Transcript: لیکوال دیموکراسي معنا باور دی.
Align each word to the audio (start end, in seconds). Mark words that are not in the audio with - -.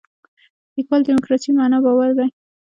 لیکوال 0.75 1.01
دیموکراسي 1.07 1.49
معنا 1.57 1.77
باور 1.85 2.09
دی. 2.17 2.27